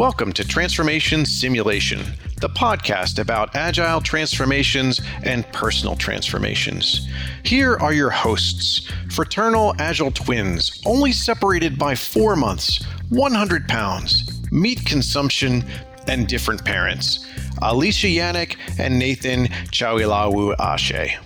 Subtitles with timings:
[0.00, 2.00] Welcome to Transformation Simulation,
[2.40, 7.06] the podcast about agile transformations and personal transformations.
[7.42, 14.82] Here are your hosts, fraternal agile twins, only separated by four months, 100 pounds, meat
[14.86, 15.66] consumption,
[16.06, 17.26] and different parents.
[17.60, 21.18] Alicia Yannick and Nathan Chawilawu Ashe.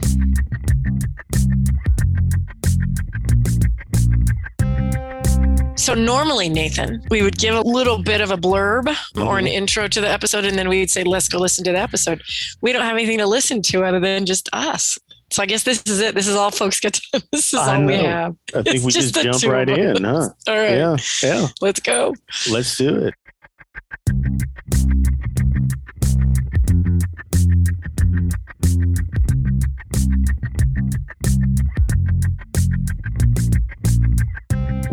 [5.95, 9.47] So normally, Nathan, we would give a little bit of a blurb or an mm-hmm.
[9.47, 12.21] intro to the episode, and then we'd say, "Let's go listen to the episode."
[12.63, 14.99] We don't have anything to listen to other than just us.
[15.31, 16.17] So I guess this is it.
[16.17, 16.95] This is all folks get.
[16.95, 18.35] To, this is I all we have.
[18.49, 20.31] I think It's we just just, jump right in, huh?
[20.49, 21.47] All right, Yeah, yeah.
[21.61, 22.13] let's go.
[22.51, 23.15] Let's do it.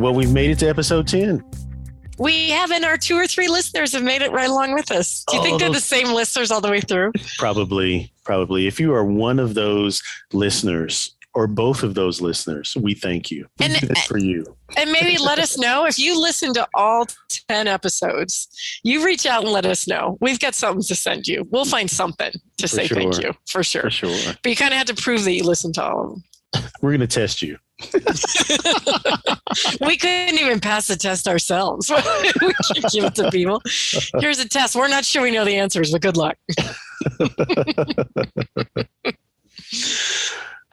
[0.01, 1.43] Well, we've made it to episode 10.
[2.17, 5.23] We have in our two or three listeners have made it right along with us.
[5.29, 7.11] Do you Oh, think they're the same listeners all the way through?
[7.37, 8.65] Probably, probably.
[8.65, 10.01] If you are one of those
[10.33, 13.45] listeners or both of those listeners, we thank you.
[13.59, 14.43] We And- do uh, for you.
[14.75, 17.05] And maybe let us know if you listen to all
[17.49, 18.47] 10 episodes.
[18.83, 20.17] You reach out and let us know.
[20.19, 21.47] We've got something to send you.
[21.51, 23.83] We'll find something to say thank you for sure.
[23.83, 24.33] For sure.
[24.41, 26.23] But you kind of have to prove that you listened to all of them.
[26.81, 27.57] We're going to test you.
[29.81, 31.89] we couldn't even pass the test ourselves.
[32.41, 33.61] we can give it to people.
[34.19, 34.75] Here's a test.
[34.75, 36.37] We're not sure we know the answers, but good luck.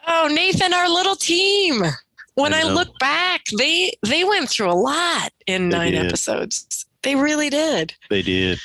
[0.07, 1.83] oh, Nathan, our little team.
[2.35, 6.07] When I I, look back, they they went through a lot in They nine did.
[6.07, 6.87] episodes.
[7.03, 7.95] They really did.
[8.11, 8.61] They did.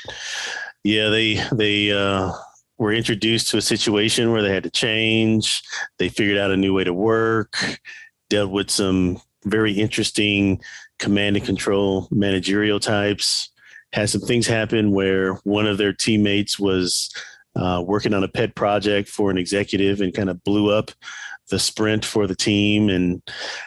[0.83, 2.33] Yeah, they they uh,
[2.77, 5.63] were introduced to a situation where they had to change.
[5.97, 7.57] They figured out a new way to work.
[8.33, 10.59] Dealt with some very interesting
[10.97, 13.49] command and control managerial types.
[13.91, 17.13] Had some things happen where one of their teammates was
[17.55, 20.89] uh, working on a pet project for an executive and kind of blew up
[21.49, 23.21] the sprint for the team and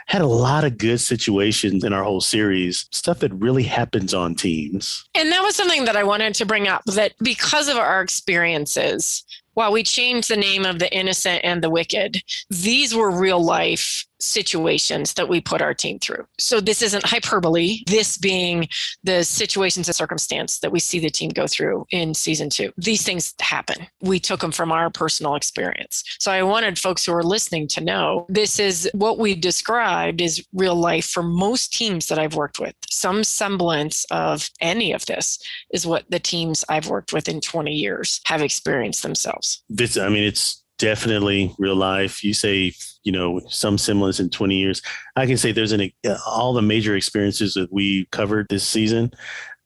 [0.08, 4.34] had a lot of good situations in our whole series stuff that really happens on
[4.34, 8.00] teams And that was something that I wanted to bring up that because of our
[8.00, 13.42] experiences, while we changed the name of the innocent and the wicked, these were real
[13.42, 16.26] life situations that we put our team through.
[16.38, 18.68] So this isn't hyperbole, this being
[19.04, 22.72] the situations and circumstance that we see the team go through in season two.
[22.76, 23.86] These things happen.
[24.00, 26.04] We took them from our personal experience.
[26.18, 30.46] So I wanted folks who are listening to know this is what we described is
[30.52, 32.74] real life for most teams that I've worked with.
[32.90, 35.38] Some semblance of any of this
[35.72, 39.62] is what the teams I've worked with in 20 years have experienced themselves.
[39.68, 42.72] this i mean it's definitely real life you say
[43.02, 44.82] you know some semblance in 20 years
[45.16, 49.10] i can say there's an uh, all the major experiences that we covered this season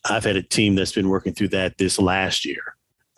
[0.09, 2.63] i've had a team that's been working through that this last year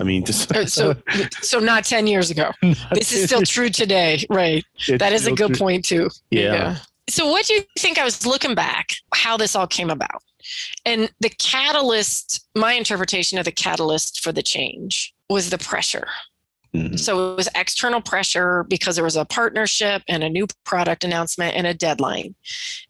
[0.01, 0.97] i mean Uh, So,
[1.43, 2.51] so not 10 years ago.
[2.93, 4.65] This is still true today, right?
[4.99, 5.57] That is a good true.
[5.57, 6.09] point too.
[6.31, 6.79] Yeah.
[7.11, 10.23] So what do you think I was looking back how this all came about?
[10.85, 16.09] And the catalyst, my interpretation of the catalyst for the change was the pressure.
[16.75, 16.99] Mhm.
[16.99, 21.55] So it was external pressure because there was a partnership and a new product announcement
[21.55, 22.35] and a deadline.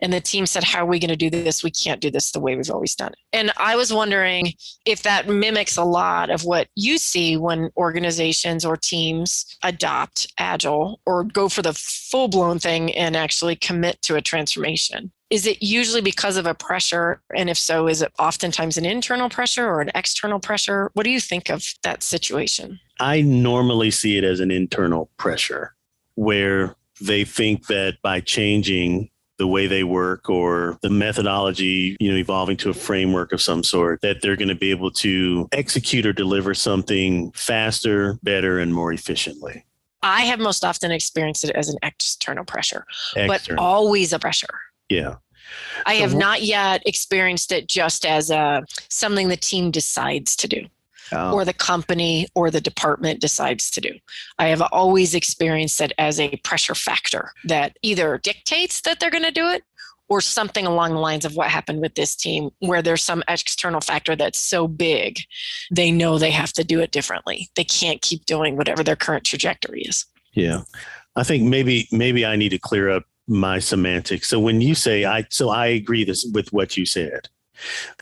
[0.01, 1.65] And the team said, How are we going to do this?
[1.65, 3.19] We can't do this the way we've always done it.
[3.33, 4.53] And I was wondering
[4.87, 11.01] if that mimics a lot of what you see when organizations or teams adopt Agile
[11.05, 15.11] or go for the full blown thing and actually commit to a transformation.
[15.33, 17.23] Is it usually because of a pressure?
[17.35, 20.91] And if so, is it oftentimes an internal pressure or an external pressure?
[20.93, 22.79] What do you think of that situation?
[23.01, 25.75] I normally see it as an internal pressure
[26.17, 32.19] where they think that by changing the way they work or the methodology, you know,
[32.19, 36.05] evolving to a framework of some sort, that they're going to be able to execute
[36.05, 39.65] or deliver something faster, better, and more efficiently.
[40.03, 42.85] I have most often experienced it as an external pressure,
[43.15, 44.61] but always a pressure.
[44.89, 45.15] yeah.
[45.87, 50.67] I have not yet experienced it just as a something the team decides to do
[51.15, 53.91] Oh, or the company or the department decides to do.
[54.39, 59.25] I have always experienced it as a pressure factor that either dictates that they're going
[59.25, 59.63] to do it
[60.09, 63.81] or something along the lines of what happened with this team where there's some external
[63.81, 65.19] factor that's so big
[65.71, 67.51] they know they have to do it differently.
[67.57, 70.07] They can't keep doing whatever their current trajectory is.
[70.33, 70.63] yeah.
[71.15, 74.29] I think maybe maybe I need to clear up my semantics.
[74.29, 77.29] So when you say I so I agree this with what you said.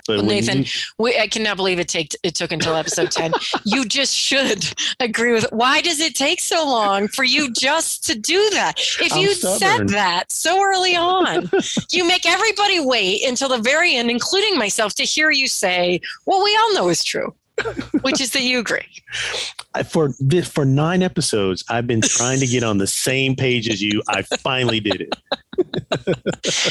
[0.06, 3.32] But Well, Nathan, you- we, I cannot believe it take it took until episode 10.
[3.64, 4.64] you just should
[5.00, 8.78] agree with why does it take so long for you just to do that?
[9.00, 11.50] If you said that so early on,
[11.90, 16.42] you make everybody wait until the very end, including myself, to hear you say, what
[16.42, 17.34] we all know is true,
[18.02, 18.86] which is that you agree.
[19.74, 23.68] I- for this for nine episodes, I've been trying to get on the same page
[23.68, 24.02] as you.
[24.08, 25.14] I finally did it.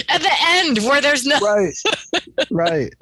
[0.10, 1.74] At the end where there's no Right.
[2.52, 2.94] Right.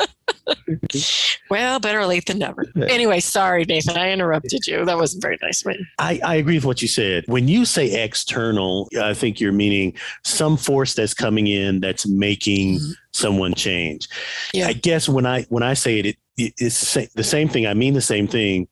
[1.49, 2.65] well, better late than never.
[2.87, 3.97] Anyway, sorry, Nathan.
[3.97, 4.85] I interrupted you.
[4.85, 5.85] That wasn't very nice of me.
[5.99, 7.23] I, I agree with what you said.
[7.27, 9.93] When you say external, I think you're meaning
[10.23, 12.91] some force that's coming in that's making Mhm.
[13.13, 14.07] someone change.
[14.53, 14.67] Yeah.
[14.67, 17.67] I guess when I when I say it, it it's the same thing.
[17.67, 18.67] I mean the same thing,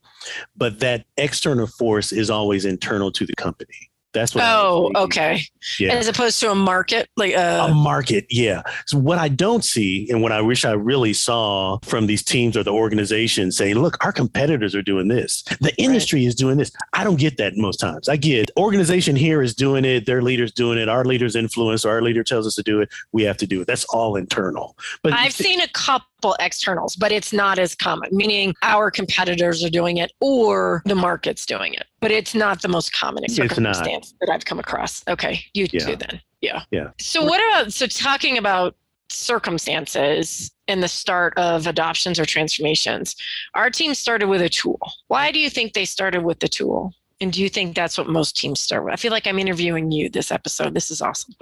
[0.56, 3.90] but that external force is always internal to the company.
[4.14, 4.46] That's what.
[4.46, 5.42] Oh, okay.
[5.78, 5.94] Yeah.
[5.94, 10.08] As opposed to a market, like uh, a market yeah so what i don't see
[10.10, 14.04] and what i wish i really saw from these teams or the organizations saying look
[14.04, 17.78] our competitors are doing this the industry is doing this i don't get that most
[17.78, 21.86] times i get organization here is doing it their leaders doing it our leaders influence
[21.86, 24.78] our leader tells us to do it we have to do it that's all internal
[25.02, 29.70] but I've seen a couple externals, but it's not as common, meaning our competitors are
[29.70, 31.86] doing it or the market's doing it.
[32.02, 35.04] But it's not the most common circumstance that I've come across.
[35.08, 35.86] Okay, you Yeah.
[35.86, 36.22] too then.
[36.42, 36.64] Yeah.
[36.72, 36.90] Yeah.
[37.00, 38.76] So what about so talking about
[39.10, 43.16] circumstances in the start of adoptions or transformations?
[43.54, 44.80] Our team started with a tool.
[45.08, 46.94] Why do you think they started with the tool?
[47.22, 48.94] And do you think that's what most teams start with?
[48.94, 50.74] I feel like I'm interviewing you this episode.
[50.74, 51.34] This is awesome.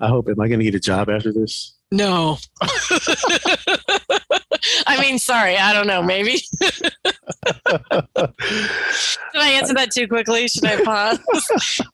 [0.00, 2.36] i hope am i going to get a job after this No.
[4.86, 6.02] I mean, sorry, I don't know.
[6.02, 6.42] Maybe.
[6.60, 6.72] Did
[9.34, 10.48] I answer that too quickly?
[10.48, 11.18] Should I pause?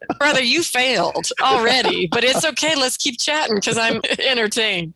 [0.19, 2.75] Brother, you failed already, but it's okay.
[2.75, 4.94] Let's keep chatting because I'm entertained.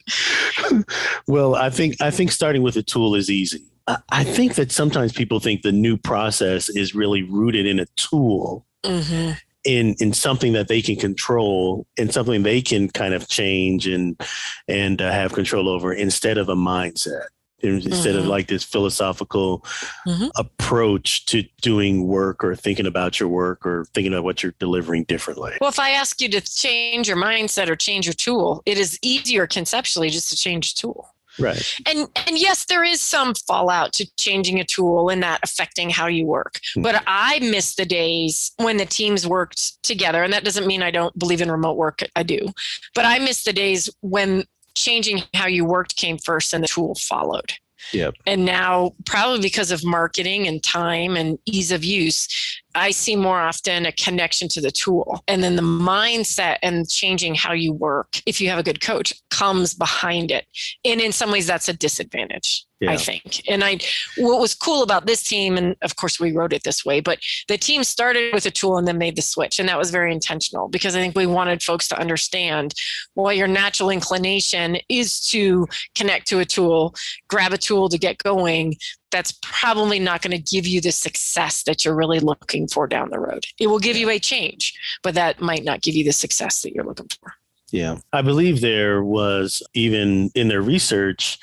[1.29, 4.71] well i think i think starting with a tool is easy I- I think that
[4.73, 9.31] sometimes people think the new process is really rooted in a tool hmm
[9.65, 14.21] in in something that they can control and something they can kind of change and
[14.69, 17.27] and uh, have control over instead of a mindset
[17.61, 18.29] instead of Mhm.
[18.29, 19.65] like this philosophical
[20.07, 20.31] Mhm.
[20.37, 25.03] approach to doing work or thinking about your work or thinking about what you're delivering
[25.05, 28.79] differently Well, if I ask you to change your mindset or change your tool, it
[28.79, 31.09] is easier conceptually just to change the tool.
[31.39, 35.91] Right and and yes there is some fallout to changing a tool and that affecting
[35.91, 36.83] how you work Hmm.
[36.83, 40.91] but i miss the days when the teams worked together and that doesn't mean i
[40.91, 42.49] don't believe in remote work i do
[42.95, 44.45] but i miss the days when
[44.75, 47.53] changing how you worked came first and the tool followed
[47.93, 48.15] Yep.
[48.27, 52.29] and now probably because of marketing and time and ease of use
[52.75, 55.23] i see more often a connection to the tool.
[55.27, 59.15] And then the mindset and changing how you work if you have a good coach
[59.31, 60.47] comes behind it.
[60.85, 62.93] And in some ways that's a disadvantage Yeah.
[62.93, 63.43] i think.
[63.49, 63.79] And i
[64.17, 67.19] what was cool about this team and of course we wrote it this way but
[67.49, 70.13] the team started with a tool and then made the switch and that was very
[70.13, 72.75] intentional because i think we wanted folks to understand
[73.15, 76.95] well your natural inclination is to connect to a tool
[77.29, 78.77] grab a tool to get going.
[79.11, 83.11] That's probably not going to give you the success that you're really looking for down
[83.11, 83.47] the road.
[83.59, 86.73] It will give you a change but that might not give you the success that
[86.73, 87.35] you're looking for.
[87.71, 87.99] Yeah.
[88.13, 91.39] I believe there was even in their research,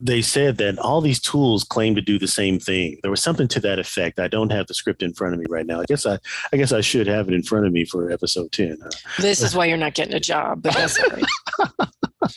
[0.00, 2.98] they said that all these tools claim to do the same thing.
[3.02, 4.20] There was something to that effect.
[4.20, 5.80] I don't have the script in front of me right now.
[5.80, 6.18] I guess I,
[6.52, 8.78] I guess I should have it in front of me for episode 10.
[8.80, 8.90] huh?
[9.20, 11.24] this is why you're not getting a job but that's all right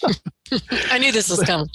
[0.91, 1.67] i knew this was coming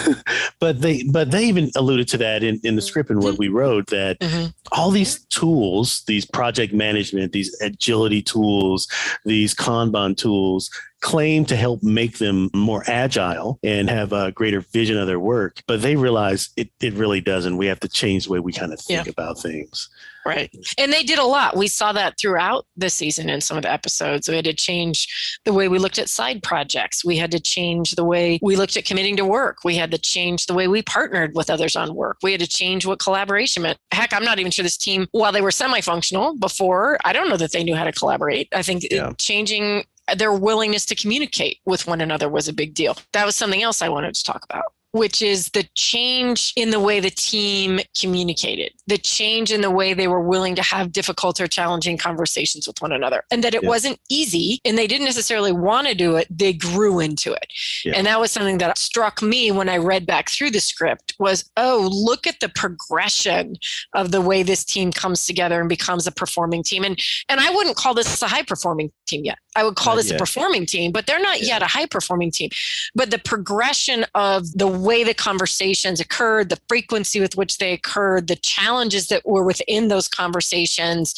[0.60, 3.48] but they but they even alluded to that in, in the script and what we
[3.48, 4.52] wrote that Mhm.
[4.72, 8.88] all these tools, these project management, these agility tools,
[9.24, 10.70] these Kanban tools
[11.02, 15.62] claim to help make them more agile and have a greater vision of their work.
[15.66, 17.56] But they realize it, it really doesn't.
[17.56, 19.88] We have to change the way we kind of think about things.
[20.24, 20.50] Right.
[20.76, 21.56] And they did a lot.
[21.56, 24.28] We saw that throughout the season in some of the episodes.
[24.28, 27.04] We had to change the way we looked at side projects.
[27.04, 29.58] We had to change the way we looked at committing to work.
[29.64, 32.16] We had to change the way we partnered with others on work.
[32.24, 33.78] We had to change what collaboration meant.
[33.92, 37.28] Heck, I'm not even sure this team, while they were semi functional before, I don't
[37.28, 38.48] know that they knew how to collaborate.
[38.52, 39.12] I think Yeah.
[39.18, 39.84] changing
[40.16, 42.96] their willingness to communicate with one another was a big deal.
[43.12, 46.80] That was something else I wanted to talk about which is the change in the
[46.80, 51.38] way the team communicated, the change in the way they were willing to have difficult
[51.38, 53.68] or challenging conversations with one another, and that it Yeah.
[53.68, 57.46] wasn't easy and they didn't necessarily want to do it, they grew into it.
[57.84, 57.92] Yeah.
[57.94, 61.44] And that was something that struck me when I read back through the script was,
[61.58, 63.56] oh, look at the progression
[63.92, 66.84] of the way this team comes together and becomes a performing team.
[66.84, 66.98] And
[67.28, 69.38] and I wouldn't call this a high performing team yet.
[69.56, 70.16] I would call Not this yet.
[70.16, 71.46] a performing team, but they're not Yeah.
[71.54, 72.50] yet a high performing team.
[72.94, 78.26] But the progression of the way the conversations occurred, the frequency with which they occurred,
[78.28, 81.14] the challenges that were within those conversations,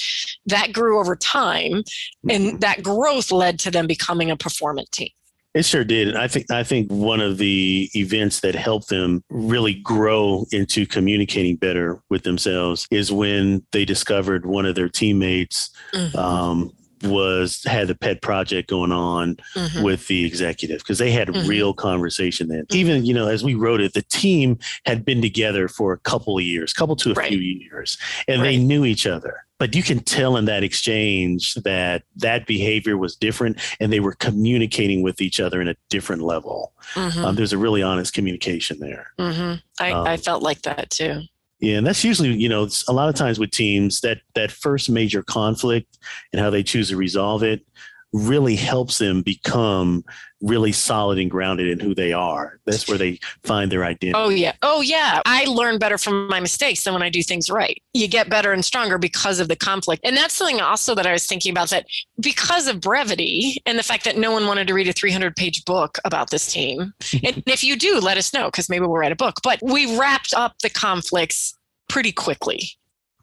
[0.47, 1.73] that grew over time.
[1.83, 2.31] Mm-hmm.
[2.31, 5.11] And that growth led to them becoming a performant team.
[5.55, 6.09] It sure did.
[6.09, 10.87] And I think I think one of the events that helped them really grow into
[10.87, 16.15] communicating better with themselves is when they discovered one of their teammates Mhm.
[16.15, 19.83] um, was had a pet project going on Mhm.
[19.83, 21.49] with the executive because they had Mhm.
[21.49, 22.65] real conversation then.
[22.67, 22.77] Mhm.
[22.77, 26.39] Even you know, as we wrote it, the team had been together for a couple
[26.39, 27.29] of years, couple to a Right.
[27.29, 29.45] few years, and they knew each other.
[29.59, 34.15] But you can tell in that exchange that that behavior was different, and they were
[34.15, 36.73] communicating with each other in a different level.
[36.95, 37.25] Mhm.
[37.25, 39.09] Um, there's a really honest communication there.
[39.19, 39.61] Mhm.
[39.81, 41.23] I, um, I felt like that too.
[41.61, 44.89] Yeah, and that's usually, you know, a lot of times with teams that that first
[44.89, 45.99] major conflict
[46.33, 47.67] and how they choose to resolve it
[48.13, 50.05] really helps them become
[50.41, 52.61] really solid and grounded in who they are.
[52.65, 54.15] That's where they find their identity.
[54.15, 54.53] Oh yeah.
[54.63, 55.21] Oh yeah.
[55.27, 57.83] I learn better from my mistakes than when I do things right.
[57.93, 60.03] You get better and stronger because of the conflict.
[60.05, 61.87] And that's something also that I was thinking about that
[62.21, 65.65] because of brevity and the fact that no one wanted to read a 300 page
[65.65, 66.95] book about this team.
[67.25, 69.41] and if you do, let us know because maybe we'll write a book.
[69.43, 72.71] But we wrapped up the conflicts pretty quickly.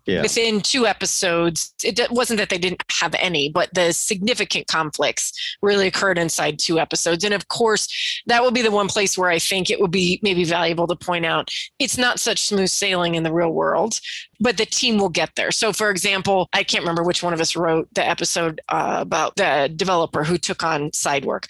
[0.05, 0.21] Yeah.
[0.21, 5.87] Within two episodes, it wasn't that they didn't have any, but the significant conflicts really
[5.87, 7.23] occurred inside two episodes.
[7.23, 10.19] And of course, that will be the one place where I think it would be
[10.21, 13.99] maybe valuable to point out it's not such smooth sailing in the real world,
[14.39, 15.51] but the team will get there.
[15.51, 19.35] So, for example, I can't remember which one of us wrote the episode uh, about
[19.37, 21.47] the developer who took on side work.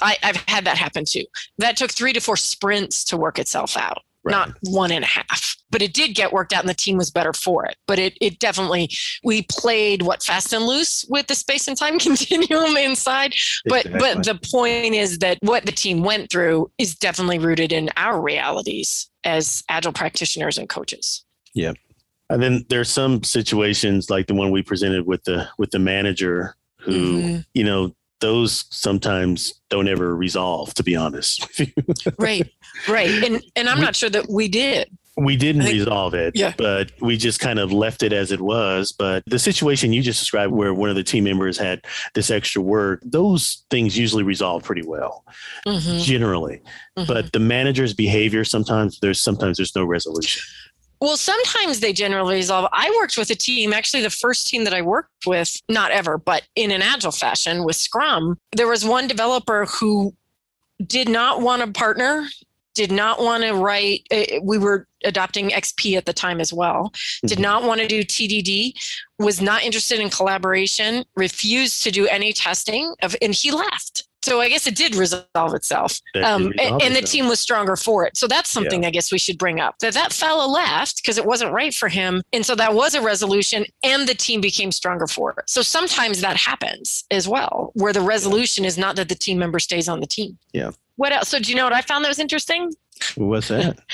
[0.00, 1.24] I, I've had that happen too.
[1.58, 4.32] That took three to four sprints to work itself out Right.
[4.32, 5.56] not one and a half.
[5.72, 7.76] But it did get worked out and the team was better for it.
[7.88, 8.90] But it it definitely
[9.24, 13.34] we played what fast and loose with the space and time continuum inside.
[13.64, 17.90] But but the point is that what the team went through is definitely rooted in
[17.96, 21.24] our realities as agile practitioners and coaches.
[21.54, 21.72] Yeah.
[22.30, 26.54] And then there's some situations like the one we presented with the with the manager
[26.80, 27.46] who, Mhm.
[27.54, 31.46] you know, those sometimes don't ever resolve, to be honest.
[32.18, 32.48] Right.
[32.88, 33.10] Right.
[33.24, 34.88] And and I'm not sure that we did.
[35.16, 36.54] We didn't think- resolve it, Yeah.
[36.56, 38.92] but we just kind of left it as it was.
[38.92, 41.82] But the situation you just described, where one of the team members had
[42.14, 45.24] this extra work, those things usually resolve pretty well,
[45.66, 46.02] Mhm.
[46.02, 46.62] generally.
[46.98, 47.06] Mhm.
[47.06, 50.42] But the manager's behavior, sometimes there's sometimes there's no resolution.
[51.00, 52.68] Well, sometimes they generally resolve.
[52.72, 56.16] I worked with a team, actually, the first team that I worked with, not ever,
[56.16, 58.38] but in an agile fashion with Scrum.
[58.52, 60.14] There was one developer who
[60.86, 62.28] did not want to partner,
[62.74, 64.06] did not want to write.
[64.10, 66.92] eh, We were adopting XP at the time as well,
[67.26, 67.42] did Mhm.
[67.42, 68.74] not want to do TDD,
[69.18, 74.04] was not interested in collaboration, refused to do any testing, of, and he left.
[74.22, 77.10] So I guess it did resolve itself um, resolve and, and the itself.
[77.10, 78.16] team was stronger for it.
[78.16, 79.78] So that's something I guess we should bring up.
[79.80, 83.02] That that fellow left because it wasn't right for him, and so that was a
[83.02, 85.48] resolution, and the team became stronger for it.
[85.48, 89.58] So sometimes that happens as well, where the resolution is not that the team member
[89.58, 90.38] stays on the team.
[90.52, 90.70] Yeah.
[90.96, 91.28] What else?
[91.28, 92.72] So do you know what I found that was interesting?
[93.16, 93.78] What's that?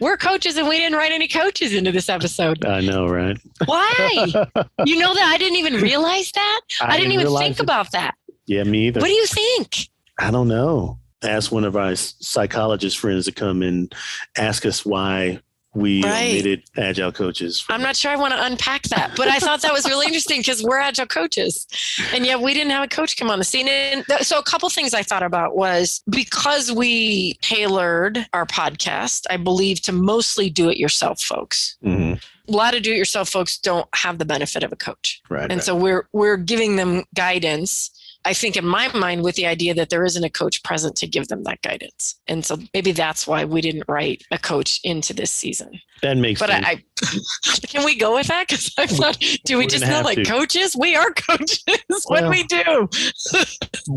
[0.00, 2.64] We're coaches, and we didn't write any coaches into this episode.
[2.64, 3.38] I know, right?
[3.64, 4.10] Why?
[4.84, 6.60] you know that I didn't even realize that.
[6.80, 7.62] I, didn't, even think it.
[7.62, 8.14] about that.
[8.46, 9.00] Yeah, me either.
[9.00, 9.88] What do you think?
[10.18, 10.98] I don't know.
[11.22, 13.94] Ask one of our psychologist friends to come and
[14.36, 15.40] ask us why
[15.74, 16.30] we Right.
[16.34, 17.64] omitted agile coaches.
[17.68, 20.38] I'm not sure I want to unpack that, but I thought that was really interesting
[20.40, 21.66] because we're agile coaches,
[22.14, 23.66] and yet we didn't have a coach come on the scene.
[23.66, 29.36] And so, a couple things I thought about was because we tailored our podcast, I
[29.36, 31.76] believe, to mostly do-it-yourself folks.
[31.84, 32.22] Mhm.
[32.46, 35.50] A lot of do-it-yourself folks don't have the benefit of a coach, Right.
[35.50, 37.90] and so we're we're giving them guidance.
[38.26, 41.06] I think in my mind, with the idea that there isn't a coach present to
[41.06, 45.12] give them that guidance, and so maybe that's why we didn't write a coach into
[45.12, 45.70] this season.
[46.02, 46.66] that makes But sense.
[46.66, 48.48] I, I can we go with that?
[48.48, 50.24] Because I thought, do we We're just know like to.
[50.24, 50.74] coaches?
[50.78, 51.62] We are coaches.
[52.06, 52.88] what Well- we do?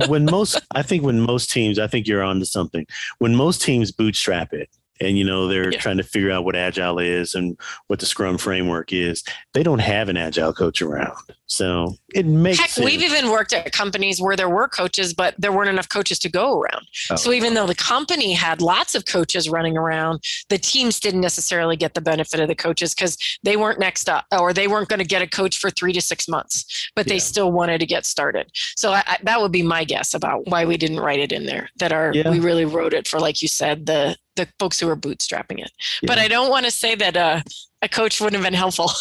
[0.07, 2.85] when most, I think when most teams, I think you're onto something.
[3.19, 4.69] When most teams bootstrap it,
[5.01, 5.79] and you know they're Yeah.
[5.79, 9.23] trying to figure out what agile is and what the Scrum framework is,
[9.53, 11.15] they don't have an agile coach around.
[11.49, 12.85] So it makes Heck, sense.
[12.85, 16.29] we've even worked at companies where there were coaches, but there weren't enough coaches to
[16.29, 16.85] go around.
[17.09, 17.15] Oh.
[17.15, 21.77] So even though the company had lots of coaches running around, the teams didn't necessarily
[21.77, 24.99] get the benefit of the coaches because they weren't next up or they weren't going
[24.99, 27.19] to get a coach for three to six months, but they Yeah.
[27.21, 28.51] still wanted to get started.
[28.75, 31.45] So I, I, that would be my guess about why we didn't write it in
[31.45, 31.69] there.
[31.77, 32.29] That our Yeah.
[32.29, 35.71] we really wrote it for, like you said, the the folks who are bootstrapping it.
[36.01, 36.07] Yeah.
[36.07, 37.41] But I don't want to say that uh,
[37.81, 38.91] a coach wouldn't have been helpful.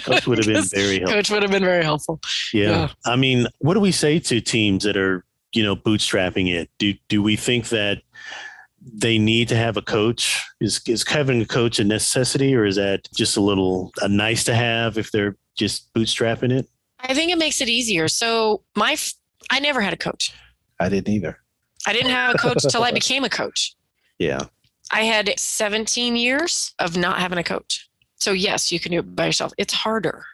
[0.00, 1.14] Coach would have been very helpful.
[1.16, 2.20] coach would have been very helpful.
[2.52, 2.70] Yeah.
[2.70, 2.88] Yeah.
[3.04, 6.70] I mean, what do we say to teams that are, you know, bootstrapping it?
[6.78, 8.02] Do do we think that
[8.80, 10.40] they need to have a coach?
[10.60, 14.44] Is is having a coach a necessity or is that just a little a nice
[14.44, 16.66] to have if they're just bootstrapping it?
[17.00, 18.08] I think it makes it easier.
[18.08, 19.12] So my, f-
[19.52, 20.32] I never had a coach.
[20.80, 21.38] I didn't either.
[21.86, 23.74] I didn't have a coach till I became a coach.
[24.18, 24.40] Yeah.
[24.90, 27.88] I had 17 years of not having a coach.
[28.16, 29.52] So yes, you can do it by yourself.
[29.58, 30.24] It's harder.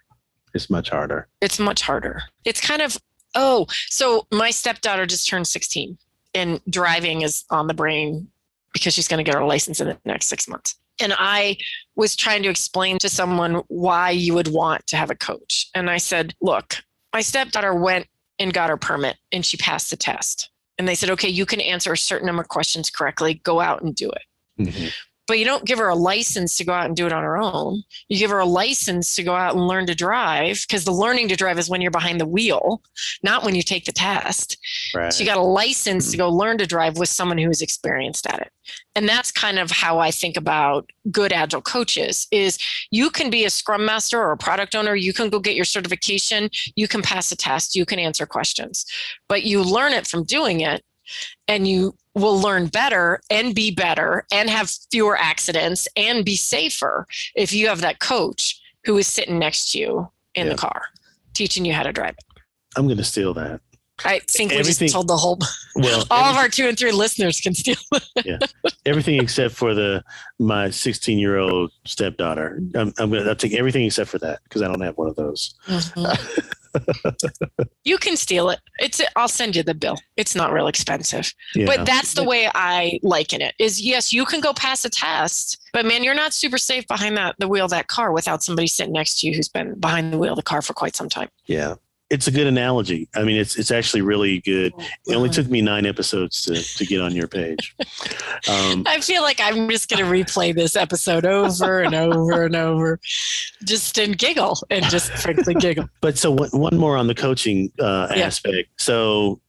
[0.54, 1.28] It's much harder.
[1.40, 2.22] It's much harder.
[2.44, 2.96] It's kind of
[3.34, 5.98] oh, so my stepdaughter just turned 16
[6.34, 8.28] and driving is on the brain
[8.72, 10.76] because she's going to get her license in the next 6 months.
[11.00, 11.56] And I
[11.96, 15.68] was trying to explain to someone why you would want to have a coach.
[15.74, 16.76] And I said, "Look,
[17.12, 18.06] my stepdaughter went
[18.38, 21.60] and got her permit and she passed the test." And they said, "Okay, you can
[21.60, 23.34] answer a certain number of questions correctly.
[23.34, 24.22] Go out and do it."
[24.58, 24.92] Mhm.
[25.26, 27.38] but you don't give her a license to go out and do it on her
[27.38, 27.82] own.
[28.08, 31.28] You give her a license to go out and learn to drive because the learning
[31.28, 32.82] to drive is when you're behind the wheel,
[33.22, 34.58] not when you take the test.
[34.94, 35.10] Right.
[35.10, 38.26] So you got a license to go learn to drive with someone who is experienced
[38.26, 38.52] at it.
[38.94, 42.58] And that's kind of how I think about good agile coaches is
[42.90, 45.64] you can be a scrum master or a product owner, you can go get your
[45.64, 48.84] certification, you can pass a test, you can answer questions.
[49.28, 50.84] But you learn it from doing it
[51.48, 57.06] and you will learn better and be better and have fewer accidents and be safer
[57.34, 60.52] if you have that coach who is sitting next to you in Yeah.
[60.52, 60.82] the car
[61.34, 62.42] teaching you how to drive it.
[62.76, 63.60] I'm going to steal that.
[64.04, 65.38] I think we Everything- just told the whole
[65.76, 67.76] Well, all of our two and three listeners can steal.
[68.24, 68.38] Yeah,
[68.84, 70.02] everything except for the
[70.40, 72.58] my 16 year old stepdaughter.
[72.74, 75.14] I'm, I'm gonna I'll take everything except for that because I don't have one of
[75.14, 75.54] those.
[75.68, 76.46] Mm-hmm.
[77.84, 78.60] you can steal it.
[78.78, 79.96] It's I'll send you the bill.
[80.16, 81.32] It's not real expensive.
[81.54, 81.66] Yeah.
[81.66, 83.54] But that's the way I liken it.
[83.58, 87.16] Is yes, you can go pass a test, but man, you're not super safe behind
[87.16, 90.12] that the wheel of that car without somebody sitting next to you who's been behind
[90.12, 91.28] the wheel of the car for quite some time.
[91.46, 91.74] yeah.
[92.14, 93.08] It's a good analogy.
[93.14, 94.72] I mean, it's it's actually really good.
[95.06, 97.74] It only took me nine episodes to, to get on your page.
[98.48, 102.54] Um, I feel like I'm just going to replay this episode over and over and
[102.54, 103.00] over,
[103.64, 105.88] just and giggle and just frankly giggle.
[106.02, 108.26] but so one, one more on the coaching uh, Yeah.
[108.26, 108.68] aspect.
[108.76, 109.40] So,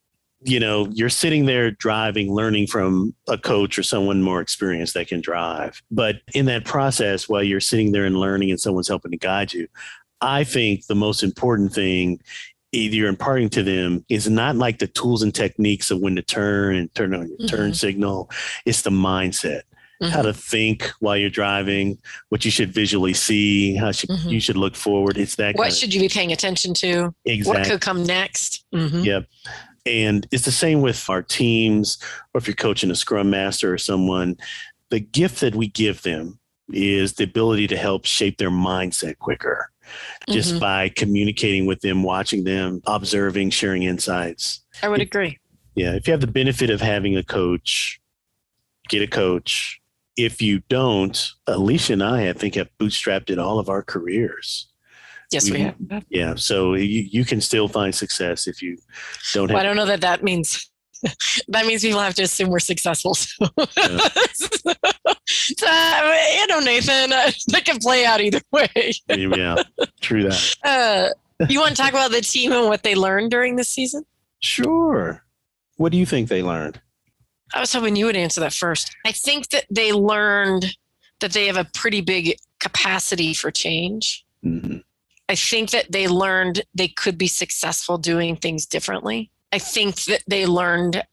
[0.44, 5.08] you know, you're sitting there driving, learning from a coach or someone more experienced that
[5.10, 5.82] can drive.
[5.92, 9.52] But in that process, while you're sitting there and learning and someone's helping to guide
[9.52, 9.68] you,
[10.22, 12.22] I think the most important thing
[12.76, 16.22] either you're imparting to them is not like the tools and techniques of when to
[16.22, 17.76] turn and turn on your turn Mhm.
[17.76, 18.30] signal.
[18.66, 19.62] It's the mindset.
[20.02, 24.30] How to think while you're driving, what you should visually see, how should, Mhm.
[24.30, 25.18] you should look forward.
[25.18, 27.16] It's that What should you be paying attention to?
[27.24, 27.62] exactly.
[27.62, 28.66] What could come next?
[28.74, 29.06] Mhm.
[29.06, 29.26] Yep.
[29.86, 31.98] And it's the same with our teams,
[32.34, 34.36] or if you're coaching a scrum master or someone,
[34.90, 36.40] the gift that we give them
[36.74, 39.72] is the ability to help shape their mindset quicker
[40.30, 40.60] just Mhm.
[40.60, 44.62] by communicating with them, watching them, observing, sharing insights.
[44.82, 45.40] I would agree.
[45.76, 45.94] Yeah.
[45.94, 48.00] If you have the benefit of having a coach,
[48.90, 49.80] get a coach.
[50.18, 54.68] If you don't, Alicia and I, I think, have bootstrapped it all of our careers.
[55.32, 55.76] Yes, we We- have.
[56.10, 56.36] Yeah.
[56.36, 58.78] So you, you can still find success if you
[59.34, 60.70] don't Well, I don't know that that means
[61.50, 63.14] that means people have to assume we're successful.
[63.16, 63.46] So,
[65.28, 65.66] So,
[66.38, 68.92] you know, Nathan, uh, that can play out either way.
[69.10, 69.56] yeah,
[70.02, 70.56] true that.
[70.64, 74.06] Uh, you want to talk about the team and what they learned during this season?
[74.40, 75.24] Sure.
[75.78, 76.80] What do you think they learned?
[77.54, 78.96] I was hoping you would answer that first.
[79.06, 80.76] I think that they learned
[81.20, 84.26] that they have a pretty big capacity for change.
[84.44, 84.84] Mhm.
[85.28, 89.32] I think that they learned they could be successful doing things differently.
[89.52, 91.04] I think that they learned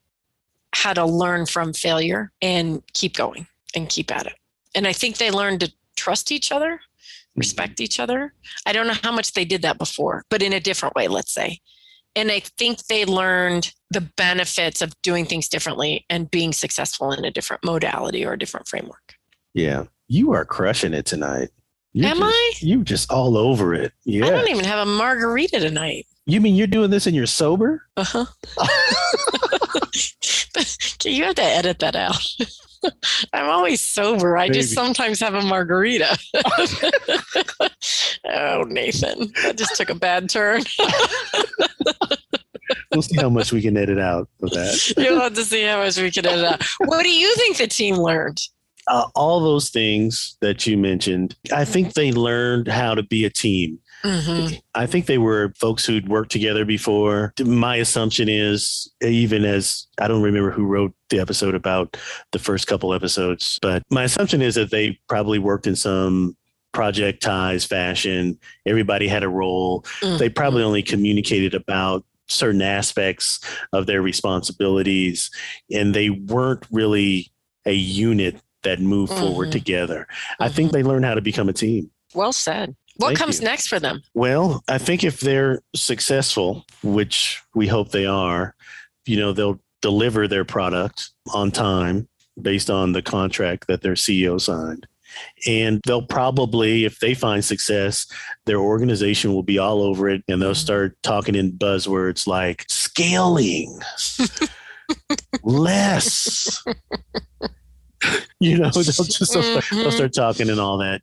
[0.75, 4.35] how to learn from failure and keep going and keep at it.
[4.75, 6.81] And I think they learned to trust each other,
[7.37, 8.35] respect each other.
[8.67, 11.33] I don't know how much they did that before, but in a different way, let's
[11.33, 11.61] say.
[12.15, 17.25] And I think they learned the benefits of doing things differently and being successful in
[17.25, 19.15] a different modality or a different framework.
[19.55, 21.51] Yeah, you are crushing it tonight.
[21.95, 22.53] You're Am just, I?
[22.61, 23.93] You just all over it.
[24.05, 24.27] Yeah.
[24.27, 26.07] I don't even have a margarita tonight.
[26.25, 27.87] You mean you're doing this and you're sober?
[27.97, 28.27] Uh huh.
[31.05, 32.17] you have to edit that out.
[33.33, 34.37] I'm always sober.
[34.37, 36.18] I just sometimes have a margarita.
[38.29, 40.62] oh, Nathan, that just took a bad turn.
[42.92, 44.95] We'll see how much we can edit out of that.
[44.97, 46.62] You'll have to see how much we can edit out.
[46.79, 48.38] What do you think the team learned?
[48.87, 53.31] Uh, all those things that you mentioned, I think they learned how to be a
[53.31, 53.79] team.
[54.05, 54.61] Mhm.
[54.75, 57.33] I think they were folks who'd worked together before.
[57.45, 61.97] My assumption is, even as I don't remember who wrote the episode about
[62.33, 66.37] the first couple episodes, but my assumption is that they probably worked in some
[66.73, 68.38] projectized fashion.
[68.67, 69.83] Everybody had a role.
[70.01, 70.19] Mhm.
[70.19, 73.41] They probably only communicated about certain aspects
[73.73, 75.31] of their responsibilities,
[75.71, 77.31] and they weren't really
[77.67, 79.53] a unit that moved forward Mhm.
[79.53, 80.07] together.
[80.41, 81.91] I think they learned how to become a team.
[82.15, 82.75] Well said.
[82.97, 83.47] What Thank comes you.
[83.47, 84.03] next for them?
[84.15, 88.55] Well, I think if they're successful, which we hope they are,
[89.07, 92.09] you know, they'll deliver their product on time
[92.41, 94.87] based on the contract that their CEO signed.
[95.47, 98.07] And they'll probably, if they find success,
[98.47, 103.79] their organization will be all over it and they'll start talking in buzzwords like scaling,
[105.43, 106.63] less.
[108.41, 109.93] you know, they'll just they'll start, they'll Mhm.
[109.93, 111.03] start talking and all that.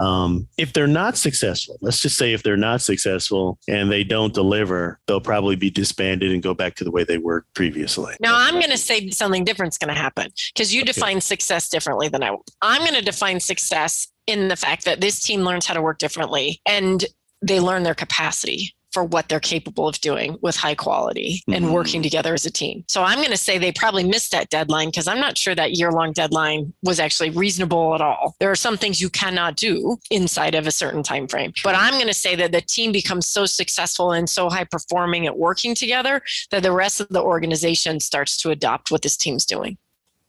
[0.00, 4.34] Um, if they're not successful, let's just say if they're not successful and they don't
[4.34, 8.14] deliver, they'll probably be disbanded and go back to the way they were previously.
[8.20, 10.92] Now I'm going to say something different's going to happen because you Okay.
[10.92, 12.32] define success differently than I.
[12.32, 12.44] will.
[12.60, 15.98] I'm going to define success in the fact that this team learns how to work
[15.98, 17.04] differently and
[17.42, 21.72] they learn their capacity for what they're capable of doing with high quality and Mhm.
[21.72, 22.84] working together as a team.
[22.86, 25.72] So I'm going to say they probably missed that deadline because I'm not sure that
[25.72, 28.36] year long deadline was actually reasonable at all.
[28.38, 31.52] There are some things you cannot do inside of a certain time frame.
[31.64, 35.26] But I'm going to say that the team becomes so successful and so high performing
[35.26, 39.44] at working together that the rest of the organization starts to adopt what this team's
[39.44, 39.76] doing.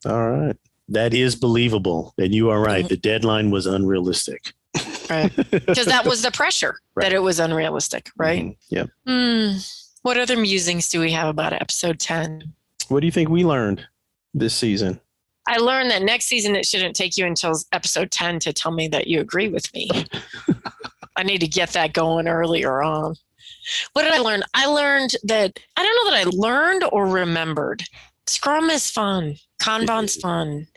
[0.06, 0.56] All right.
[0.89, 2.13] That is believable.
[2.17, 2.86] And you are right.
[2.86, 2.89] Mhm.
[2.89, 4.54] The deadline was unrealistic.
[5.10, 5.32] Right.
[5.52, 7.04] Because that was the pressure Right.
[7.06, 8.44] that it was unrealistic, right?
[8.44, 8.58] Mhm.
[8.70, 8.89] Yep.
[9.08, 9.58] Hmm.
[10.04, 12.54] What other musings do we have about episode 10?
[12.89, 13.88] What do you think we learned
[14.34, 15.00] this season?
[15.48, 18.88] I learned that next season it shouldn't take you until episode 10 to tell me
[18.89, 19.89] that you agree with me.
[21.15, 23.15] I need to get that going earlier on.
[23.94, 24.44] What did I learn?
[24.54, 27.84] I learned that I don't know that I learned or remembered.
[28.28, 29.36] Scrum is fun.
[29.62, 30.68] Kanban's fun.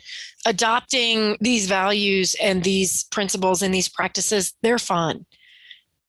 [0.48, 5.26] Adopting these values and these principles and these practices, they're fun.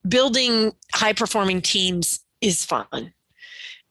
[0.08, 3.14] Building high performing teams is fun.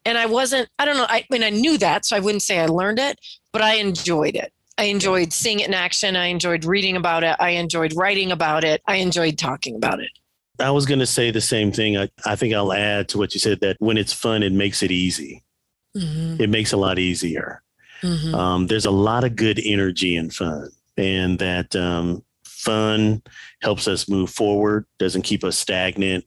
[0.07, 2.61] And I wasn't, I don't know, I mean, I knew that, so I wouldn't say
[2.61, 3.21] I learned it,
[3.53, 4.51] but I enjoyed it.
[4.79, 6.17] I enjoyed seeing it in action.
[6.17, 7.37] I enjoyed reading about it.
[7.39, 8.81] I enjoyed writing about it.
[8.87, 10.09] I enjoyed talking about it.
[10.59, 11.99] I was going to say the same thing.
[11.99, 14.83] I, I think I'll add to what you said that when it's fun, it makes
[14.83, 15.45] it easy.
[15.95, 17.63] Mhm, It makes a lot easier.
[18.03, 18.35] Mhm.
[18.35, 23.23] Um, there's a lot of good energy in fun, and that um, fun
[23.63, 26.25] helps us move forward, doesn't keep us stagnant.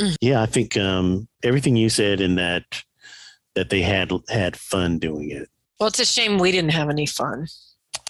[0.00, 0.16] Mhm.
[0.20, 2.64] Yeah, I think um, everything you said in that
[3.54, 5.48] that they had had fun doing it.
[5.80, 7.46] Well, it's a shame we didn't have any fun.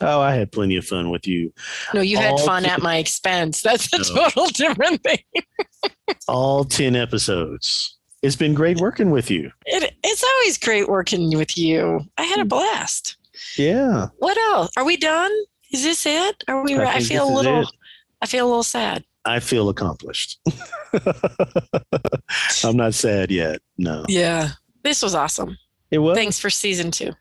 [0.00, 1.52] Oh, I had plenty of fun with you.
[1.92, 3.62] No, you had All fun to- at my expense.
[3.62, 4.04] That's a No.
[4.28, 5.18] total different thing.
[6.28, 7.97] All 10 episodes.
[8.22, 9.52] It's been great working with you.
[9.66, 12.00] It, it's always great working with you.
[12.16, 13.16] I had a blast.
[13.56, 14.08] Yeah.
[14.18, 14.70] What else?
[14.76, 15.30] Are we done?
[15.72, 16.42] Is this it?
[16.48, 16.76] Are we?
[16.76, 17.64] I I, feel a little.
[18.20, 19.04] I feel a little sad.
[19.24, 20.40] I feel accomplished.
[22.64, 23.60] I'm not sad yet.
[23.76, 24.04] No.
[24.08, 24.50] Yeah,
[24.82, 25.56] this was awesome.
[25.90, 26.16] It was.
[26.16, 27.12] Thanks for season two.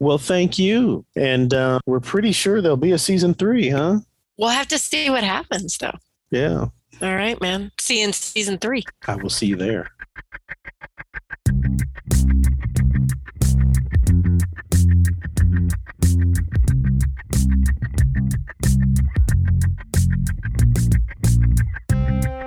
[0.00, 1.04] Well, thank you.
[1.16, 3.98] And uh, we're pretty sure there'll be a season three, huh?
[4.36, 5.98] We'll have to see what happens, though.
[6.30, 6.66] Yeah.
[7.02, 7.72] All right, man.
[7.78, 8.84] See you in season three.
[9.08, 9.90] I will see you there.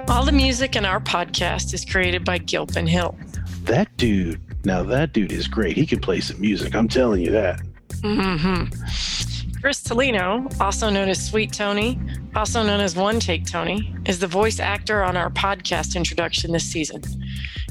[0.08, 3.18] All the music in our podcast is created by Gilpin Hill.
[3.64, 4.40] That dude.
[4.66, 5.76] Now, that dude is great.
[5.76, 6.76] He can play some music.
[6.76, 7.62] I'm telling you that.
[8.02, 9.60] Mm-hmm.
[9.62, 12.00] Chris Tolino, also known as Sweet Tony,
[12.36, 16.70] also known as One Take Tony, is the voice actor on our podcast introduction this
[16.70, 17.02] season.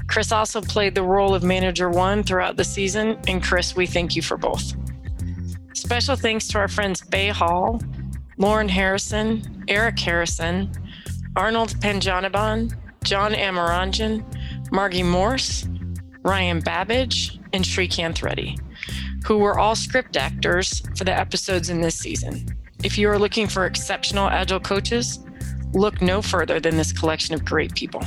[0.07, 4.17] Chris also played the role of Manager One throughout the season, and Chris, we thank
[4.17, 4.75] you for both.
[5.75, 7.81] Special thanks to our friends Bay Hall,
[8.39, 10.71] Lauren Harrison, Eric Harrison,
[11.37, 14.25] Arnold Panjanaban, John Amaranjan,
[14.73, 15.67] Margie Morse,
[16.23, 18.57] Ryan Babbage, and Srikanth Reddy
[19.25, 22.47] who were all script actors for the episodes in this season.
[22.83, 25.19] If you are looking for exceptional agile coaches,
[25.75, 28.03] look no further than this collection of great people.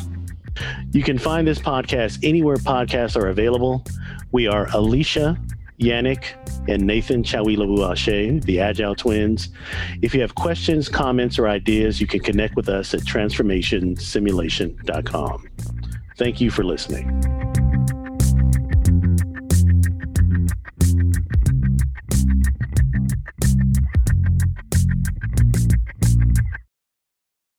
[0.91, 3.85] You can find this podcast anywhere podcasts are available.
[4.31, 5.39] We are Alicia,
[5.79, 6.23] Yannick,
[6.67, 9.49] and Nathan Chawilabuashe, the Agile Twins.
[10.01, 15.49] If you have questions, comments, or ideas, you can connect with us at transformationsimulation.com.
[16.17, 17.52] Thank you for listening.